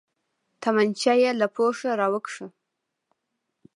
[0.61, 2.35] تمانچه يې له پوښه راوکښ.